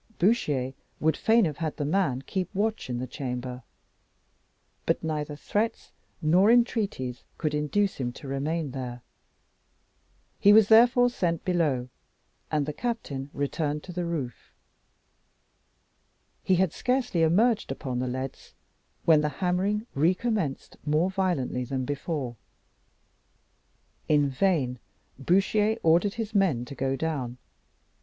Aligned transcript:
Bouchier 0.17 0.73
would 0.99 1.15
fain 1.15 1.45
have 1.45 1.57
had 1.57 1.77
the 1.77 1.85
man 1.85 2.23
keep 2.23 2.49
watch 2.55 2.89
in 2.89 2.97
the 2.97 3.05
chamber, 3.05 3.61
but 4.87 5.03
neither 5.03 5.35
threats 5.35 5.91
nor 6.23 6.49
entreaties 6.49 7.23
could 7.37 7.53
induce 7.53 7.97
him 7.97 8.11
to 8.13 8.27
remain 8.27 8.71
there. 8.71 9.03
He 10.39 10.53
was 10.53 10.69
therefore 10.69 11.11
sent 11.11 11.45
below, 11.45 11.89
and 12.49 12.65
the 12.65 12.73
captain 12.73 13.29
returned 13.31 13.83
to 13.83 13.91
the 13.93 14.03
roof. 14.03 14.51
He 16.43 16.55
had 16.55 16.73
scarcely 16.73 17.21
emerged 17.21 17.71
upon 17.71 17.99
the 17.99 18.07
leads 18.07 18.55
when 19.05 19.21
the 19.21 19.29
hammering 19.29 19.85
recommenced 19.93 20.77
more 20.83 21.11
violently 21.11 21.63
than 21.63 21.85
before. 21.85 22.37
In 24.07 24.29
vain 24.31 24.79
Bouchier 25.19 25.77
ordered 25.83 26.15
his 26.15 26.33
men 26.33 26.65
to 26.65 26.73
go 26.73 26.95
down. 26.95 27.37